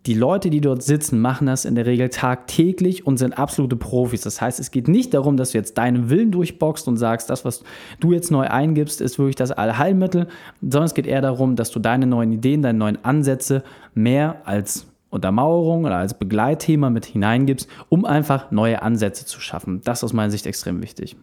Die 0.07 0.15
Leute, 0.15 0.51
die 0.51 0.61
dort 0.61 0.83
sitzen, 0.83 1.19
machen 1.19 1.47
das 1.47 1.65
in 1.65 1.77
der 1.77 1.87
Regel 1.87 2.11
tagtäglich 2.11 3.07
und 3.07 3.17
sind 3.17 3.39
absolute 3.39 3.77
Profis. 3.77 4.21
Das 4.21 4.39
heißt, 4.39 4.61
es 4.61 4.71
geht 4.71 4.87
nicht 4.87 5.15
darum, 5.15 5.39
dass 5.39 5.53
du 5.53 5.59
jetzt 5.59 5.79
deinen 5.79 6.11
Willen 6.11 6.31
durchboxst 6.31 6.87
und 6.89 6.99
sagst, 6.99 7.31
das, 7.31 7.47
was 7.47 7.65
du 8.01 8.13
jetzt 8.13 8.31
neu 8.31 8.47
eingibst, 8.47 9.01
ist 9.01 9.19
wirklich 9.19 9.37
das 9.37 9.51
Allheilmittel, 9.51 10.27
sondern 10.61 10.85
es 10.85 10.95
geht 10.95 11.07
eher 11.07 11.23
darum, 11.23 11.57
dass 11.57 11.71
du 11.71 11.79
deine 11.79 12.07
neuen 12.07 12.33
Ideen, 12.33 12.61
deine 12.61 12.79
neuen 12.79 13.03
Ansätze 13.03 13.65
mehr 13.95 14.43
als 14.45 14.87
Untermauerung 15.09 15.87
oder 15.87 15.97
als 15.97 16.19
Begleitthema 16.19 16.91
mit 16.91 17.07
hineingibst, 17.07 17.67
um 17.89 18.05
einfach 18.05 18.51
neue 18.51 18.83
Ansätze 18.83 19.25
zu 19.25 19.41
schaffen. 19.41 19.81
Das 19.85 20.01
ist 20.01 20.05
aus 20.05 20.13
meiner 20.13 20.31
Sicht 20.31 20.45
extrem 20.45 20.83
wichtig. 20.83 21.17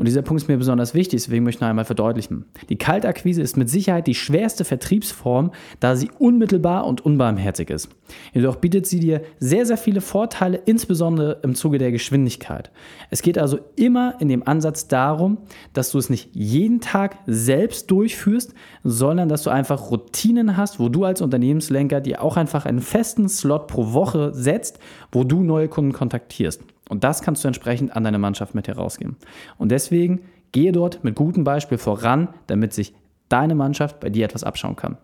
Und 0.00 0.06
dieser 0.06 0.22
Punkt 0.22 0.42
ist 0.42 0.48
mir 0.48 0.56
besonders 0.56 0.94
wichtig, 0.94 1.24
deswegen 1.24 1.44
möchte 1.44 1.58
ich 1.58 1.60
noch 1.60 1.68
einmal 1.68 1.84
verdeutlichen. 1.84 2.46
Die 2.70 2.78
Kaltakquise 2.78 3.42
ist 3.42 3.58
mit 3.58 3.68
Sicherheit 3.68 4.06
die 4.06 4.14
schwerste 4.14 4.64
Vertriebsform, 4.64 5.50
da 5.78 5.94
sie 5.94 6.08
unmittelbar 6.18 6.86
und 6.86 7.04
unbarmherzig 7.04 7.68
ist. 7.68 7.90
Jedoch 8.32 8.56
bietet 8.56 8.86
sie 8.86 8.98
dir 8.98 9.20
sehr, 9.40 9.66
sehr 9.66 9.76
viele 9.76 10.00
Vorteile, 10.00 10.62
insbesondere 10.64 11.40
im 11.42 11.54
Zuge 11.54 11.76
der 11.76 11.92
Geschwindigkeit. 11.92 12.70
Es 13.10 13.20
geht 13.20 13.36
also 13.36 13.58
immer 13.76 14.14
in 14.20 14.30
dem 14.30 14.48
Ansatz 14.48 14.88
darum, 14.88 15.36
dass 15.74 15.90
du 15.90 15.98
es 15.98 16.08
nicht 16.08 16.30
jeden 16.32 16.80
Tag 16.80 17.18
selbst 17.26 17.90
durchführst, 17.90 18.54
sondern 18.82 19.28
dass 19.28 19.42
du 19.42 19.50
einfach 19.50 19.90
Routinen 19.90 20.56
hast, 20.56 20.80
wo 20.80 20.88
du 20.88 21.04
als 21.04 21.20
Unternehmenslenker 21.20 22.00
dir 22.00 22.22
auch 22.22 22.38
einfach 22.38 22.64
einen 22.64 22.80
festen 22.80 23.28
Slot 23.28 23.66
pro 23.66 23.92
Woche 23.92 24.32
setzt, 24.32 24.78
wo 25.12 25.24
du 25.24 25.42
neue 25.42 25.68
Kunden 25.68 25.92
kontaktierst. 25.92 26.62
Und 26.90 27.04
das 27.04 27.22
kannst 27.22 27.44
du 27.44 27.48
entsprechend 27.48 27.94
an 27.94 28.04
deine 28.04 28.18
Mannschaft 28.18 28.54
mit 28.54 28.66
herausgeben. 28.66 29.16
Und 29.58 29.70
deswegen 29.70 30.22
gehe 30.50 30.72
dort 30.72 31.04
mit 31.04 31.14
gutem 31.14 31.44
Beispiel 31.44 31.78
voran, 31.78 32.28
damit 32.48 32.72
sich 32.72 32.94
deine 33.28 33.54
Mannschaft 33.54 34.00
bei 34.00 34.10
dir 34.10 34.24
etwas 34.24 34.42
abschauen 34.42 34.74
kann. 34.74 34.98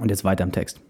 Und 0.00 0.10
jetzt 0.10 0.24
weiter 0.24 0.42
im 0.42 0.50
Text. 0.50 0.80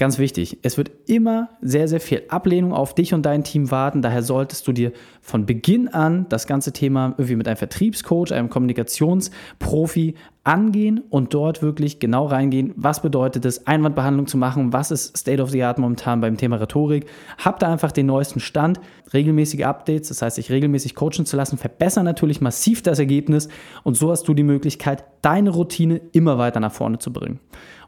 Ganz 0.00 0.18
wichtig, 0.18 0.56
es 0.62 0.78
wird 0.78 0.90
immer 1.08 1.50
sehr, 1.60 1.86
sehr 1.86 2.00
viel 2.00 2.22
Ablehnung 2.30 2.72
auf 2.72 2.94
dich 2.94 3.12
und 3.12 3.26
dein 3.26 3.44
Team 3.44 3.70
warten. 3.70 4.00
Daher 4.00 4.22
solltest 4.22 4.66
du 4.66 4.72
dir 4.72 4.92
von 5.20 5.44
Beginn 5.44 5.88
an 5.88 6.24
das 6.30 6.46
ganze 6.46 6.72
Thema 6.72 7.08
irgendwie 7.18 7.36
mit 7.36 7.46
einem 7.46 7.58
Vertriebscoach, 7.58 8.32
einem 8.32 8.48
Kommunikationsprofi 8.48 10.14
angehen 10.42 11.02
und 11.10 11.34
dort 11.34 11.60
wirklich 11.60 11.98
genau 11.98 12.24
reingehen, 12.24 12.72
was 12.76 13.02
bedeutet 13.02 13.44
es, 13.44 13.66
Einwandbehandlung 13.66 14.26
zu 14.26 14.38
machen, 14.38 14.72
was 14.72 14.90
ist 14.90 15.18
State 15.18 15.42
of 15.42 15.50
the 15.50 15.62
Art 15.62 15.76
momentan 15.76 16.22
beim 16.22 16.38
Thema 16.38 16.56
Rhetorik. 16.56 17.04
Hab 17.36 17.58
da 17.58 17.70
einfach 17.70 17.92
den 17.92 18.06
neuesten 18.06 18.40
Stand, 18.40 18.80
regelmäßige 19.12 19.64
Updates, 19.64 20.08
das 20.08 20.22
heißt, 20.22 20.36
sich 20.36 20.50
regelmäßig 20.50 20.94
coachen 20.94 21.26
zu 21.26 21.36
lassen, 21.36 21.58
verbessern 21.58 22.06
natürlich 22.06 22.40
massiv 22.40 22.80
das 22.80 22.98
Ergebnis 22.98 23.50
und 23.82 23.98
so 23.98 24.10
hast 24.10 24.26
du 24.26 24.32
die 24.32 24.44
Möglichkeit, 24.44 25.04
deine 25.20 25.50
Routine 25.50 26.00
immer 26.12 26.38
weiter 26.38 26.58
nach 26.58 26.72
vorne 26.72 26.98
zu 27.00 27.12
bringen. 27.12 27.38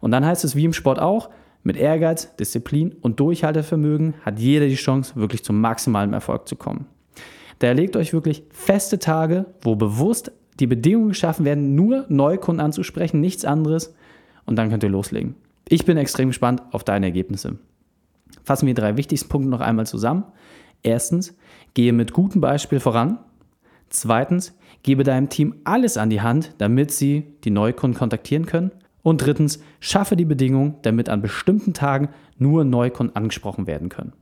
Und 0.03 0.11
dann 0.11 0.27
heißt 0.27 0.45
es 0.45 0.55
wie 0.55 0.67
im 0.67 0.75
Sport 0.75 0.99
auch, 0.99 1.31
mit 1.63 1.77
Ehrgeiz, 1.77 2.35
Disziplin 2.37 2.95
und 3.01 3.21
Durchhaltevermögen 3.21 4.15
hat 4.23 4.39
jeder 4.39 4.67
die 4.67 4.75
Chance, 4.75 5.17
wirklich 5.17 5.45
zum 5.45 5.61
maximalen 5.61 6.13
Erfolg 6.13 6.49
zu 6.49 6.57
kommen. 6.57 6.87
Da 7.61 7.71
legt 7.73 7.97
euch 7.97 8.13
wirklich 8.13 8.43
feste 8.51 8.99
Tage, 8.99 9.47
wo 9.61 9.77
bewusst 9.77 10.33
die 10.59 10.67
Bedingungen 10.67 11.11
geschaffen 11.11 11.45
werden, 11.45 11.75
nur 11.75 12.05
Neukunden 12.09 12.65
anzusprechen, 12.65 13.21
nichts 13.21 13.45
anderes. 13.45 13.95
Und 14.45 14.57
dann 14.57 14.71
könnt 14.71 14.83
ihr 14.83 14.89
loslegen. 14.89 15.37
Ich 15.69 15.85
bin 15.85 15.97
extrem 15.97 16.29
gespannt 16.29 16.63
auf 16.73 16.83
deine 16.83 17.07
Ergebnisse. 17.07 17.59
Fassen 18.43 18.67
wir 18.67 18.75
die 18.75 18.81
drei 18.81 18.97
wichtigsten 18.97 19.29
Punkte 19.29 19.49
noch 19.49 19.61
einmal 19.61 19.87
zusammen. 19.87 20.25
Erstens, 20.83 21.37
gehe 21.75 21.93
mit 21.93 22.13
gutem 22.13 22.41
Beispiel 22.41 22.81
voran. 22.81 23.19
Zweitens, 23.89 24.55
gebe 24.83 25.05
deinem 25.05 25.29
Team 25.29 25.55
alles 25.65 25.97
an 25.97 26.11
die 26.11 26.21
Hand, 26.21 26.55
damit 26.59 26.91
sie 26.91 27.27
die 27.45 27.51
Neukunden 27.51 27.97
kontaktieren 27.97 28.47
können. 28.47 28.73
Und 29.03 29.25
drittens, 29.25 29.61
schaffe 29.81 30.17
die 30.17 30.25
Bedingungen, 30.25 30.77
damit 30.83 31.09
an 31.09 31.23
bestimmten 31.23 31.75
Tagen 31.75 32.09
nur 32.39 32.65
Neukunden 32.65 33.17
angesprochen 33.17 33.67
werden 33.67 33.89
können. 33.89 34.13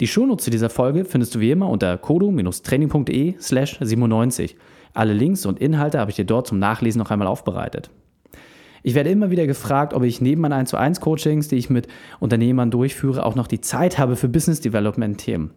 Die 0.00 0.06
Shownotes 0.06 0.44
zu 0.44 0.50
dieser 0.50 0.70
Folge 0.70 1.04
findest 1.04 1.34
du 1.34 1.40
wie 1.40 1.50
immer 1.50 1.68
unter 1.68 1.96
kodo-training.de 1.96 3.34
slash 3.38 3.78
97. 3.80 4.56
Alle 4.94 5.12
Links 5.12 5.46
und 5.46 5.58
Inhalte 5.60 5.98
habe 5.98 6.10
ich 6.10 6.16
dir 6.16 6.24
dort 6.24 6.46
zum 6.46 6.58
Nachlesen 6.58 6.98
noch 6.98 7.10
einmal 7.10 7.28
aufbereitet. 7.28 7.90
Ich 8.82 8.94
werde 8.94 9.10
immer 9.10 9.30
wieder 9.30 9.46
gefragt, 9.46 9.94
ob 9.94 10.02
ich 10.02 10.20
neben 10.20 10.40
meinen 10.40 10.54
1 10.54 10.70
zu 10.70 10.76
1 10.76 11.00
Coachings, 11.00 11.48
die 11.48 11.56
ich 11.56 11.70
mit 11.70 11.86
Unternehmern 12.18 12.70
durchführe, 12.70 13.24
auch 13.24 13.36
noch 13.36 13.46
die 13.46 13.60
Zeit 13.60 13.98
habe 13.98 14.16
für 14.16 14.28
Business 14.28 14.60
Development 14.60 15.18
Themen. 15.18 15.52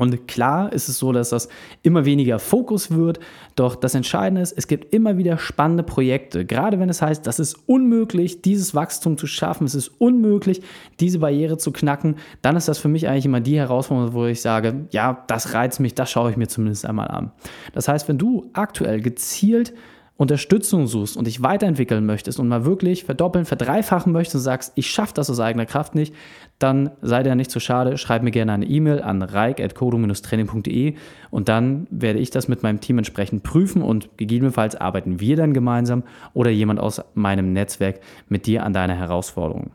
Und 0.00 0.26
klar 0.26 0.72
ist 0.72 0.88
es 0.88 0.98
so, 0.98 1.12
dass 1.12 1.28
das 1.28 1.50
immer 1.82 2.06
weniger 2.06 2.38
Fokus 2.38 2.90
wird, 2.90 3.20
doch 3.54 3.76
das 3.76 3.94
Entscheidende 3.94 4.40
ist, 4.40 4.52
es 4.56 4.66
gibt 4.66 4.94
immer 4.94 5.18
wieder 5.18 5.36
spannende 5.36 5.82
Projekte. 5.82 6.46
Gerade 6.46 6.80
wenn 6.80 6.88
es 6.88 7.02
heißt, 7.02 7.26
das 7.26 7.38
ist 7.38 7.54
unmöglich, 7.66 8.40
dieses 8.40 8.74
Wachstum 8.74 9.18
zu 9.18 9.26
schaffen, 9.26 9.66
es 9.66 9.74
ist 9.74 9.88
unmöglich, 9.88 10.62
diese 11.00 11.18
Barriere 11.18 11.58
zu 11.58 11.70
knacken, 11.70 12.16
dann 12.40 12.56
ist 12.56 12.66
das 12.66 12.78
für 12.78 12.88
mich 12.88 13.08
eigentlich 13.08 13.26
immer 13.26 13.40
die 13.40 13.58
Herausforderung, 13.58 14.14
wo 14.14 14.24
ich 14.24 14.40
sage, 14.40 14.86
ja, 14.90 15.22
das 15.26 15.52
reizt 15.52 15.80
mich, 15.80 15.94
das 15.94 16.10
schaue 16.10 16.30
ich 16.30 16.38
mir 16.38 16.48
zumindest 16.48 16.86
einmal 16.86 17.08
an. 17.08 17.32
Das 17.74 17.86
heißt, 17.86 18.08
wenn 18.08 18.16
du 18.16 18.48
aktuell 18.54 19.02
gezielt 19.02 19.74
Unterstützung 20.20 20.86
suchst 20.86 21.16
und 21.16 21.26
dich 21.26 21.42
weiterentwickeln 21.42 22.04
möchtest 22.04 22.38
und 22.38 22.46
mal 22.46 22.66
wirklich 22.66 23.04
verdoppeln, 23.04 23.46
verdreifachen 23.46 24.12
möchtest 24.12 24.34
und 24.34 24.40
sagst, 24.42 24.72
ich 24.74 24.90
schaffe 24.90 25.14
das 25.14 25.30
aus 25.30 25.40
eigener 25.40 25.64
Kraft 25.64 25.94
nicht, 25.94 26.14
dann 26.58 26.90
sei 27.00 27.22
dir 27.22 27.34
nicht 27.34 27.50
zu 27.50 27.58
schade, 27.58 27.96
schreib 27.96 28.22
mir 28.22 28.30
gerne 28.30 28.52
eine 28.52 28.66
E-Mail 28.66 29.00
an 29.00 29.22
reik.kodo-training.de 29.22 30.94
und 31.30 31.48
dann 31.48 31.86
werde 31.88 32.18
ich 32.18 32.28
das 32.28 32.48
mit 32.48 32.62
meinem 32.62 32.82
Team 32.82 32.98
entsprechend 32.98 33.44
prüfen 33.44 33.80
und 33.80 34.10
gegebenenfalls 34.18 34.76
arbeiten 34.76 35.20
wir 35.20 35.36
dann 35.36 35.54
gemeinsam 35.54 36.02
oder 36.34 36.50
jemand 36.50 36.80
aus 36.80 37.00
meinem 37.14 37.54
Netzwerk 37.54 38.00
mit 38.28 38.44
dir 38.44 38.66
an 38.66 38.74
deiner 38.74 38.96
Herausforderung. 38.96 39.70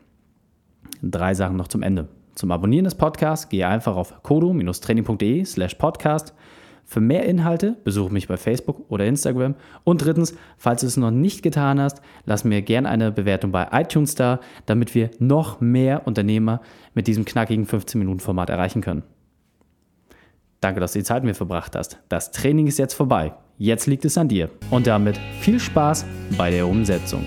Drei 1.02 1.34
Sachen 1.34 1.56
noch 1.56 1.66
zum 1.66 1.82
Ende. 1.82 2.06
Zum 2.36 2.52
Abonnieren 2.52 2.84
des 2.84 2.94
Podcasts 2.94 3.48
gehe 3.48 3.66
einfach 3.66 3.96
auf 3.96 4.22
kodo-training.de 4.22 5.44
slash 5.44 5.74
podcast 5.74 6.36
für 6.86 7.00
mehr 7.00 7.24
Inhalte 7.26 7.76
besuche 7.82 8.12
mich 8.12 8.28
bei 8.28 8.36
Facebook 8.36 8.84
oder 8.88 9.04
Instagram. 9.04 9.56
Und 9.82 10.04
drittens, 10.04 10.34
falls 10.56 10.82
du 10.82 10.86
es 10.86 10.96
noch 10.96 11.10
nicht 11.10 11.42
getan 11.42 11.80
hast, 11.80 12.00
lass 12.24 12.44
mir 12.44 12.62
gerne 12.62 12.88
eine 12.88 13.10
Bewertung 13.10 13.50
bei 13.50 13.66
iTunes 13.72 14.14
da, 14.14 14.38
damit 14.66 14.94
wir 14.94 15.10
noch 15.18 15.60
mehr 15.60 16.06
Unternehmer 16.06 16.62
mit 16.94 17.08
diesem 17.08 17.24
knackigen 17.24 17.66
15-Minuten-Format 17.66 18.50
erreichen 18.50 18.82
können. 18.82 19.02
Danke, 20.60 20.80
dass 20.80 20.92
du 20.92 21.00
die 21.00 21.04
Zeit 21.04 21.24
mit 21.24 21.32
mir 21.32 21.34
verbracht 21.34 21.74
hast. 21.74 21.98
Das 22.08 22.30
Training 22.30 22.68
ist 22.68 22.78
jetzt 22.78 22.94
vorbei. 22.94 23.34
Jetzt 23.58 23.86
liegt 23.86 24.04
es 24.04 24.16
an 24.16 24.28
dir. 24.28 24.48
Und 24.70 24.86
damit 24.86 25.18
viel 25.40 25.58
Spaß 25.58 26.04
bei 26.38 26.50
der 26.50 26.66
Umsetzung. 26.66 27.26